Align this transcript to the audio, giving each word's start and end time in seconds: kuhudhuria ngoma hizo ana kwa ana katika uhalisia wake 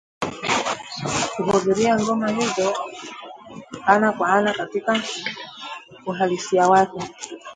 kuhudhuria 1.33 1.93
ngoma 1.99 2.27
hizo 2.29 2.73
ana 3.85 4.11
kwa 4.11 4.29
ana 4.29 4.53
katika 4.53 5.01
uhalisia 6.05 6.67
wake 6.69 7.01